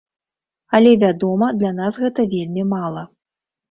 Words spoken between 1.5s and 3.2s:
для нас гэта вельмі мала.